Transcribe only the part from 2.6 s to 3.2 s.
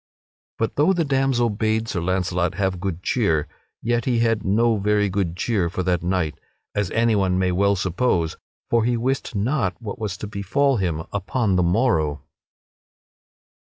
good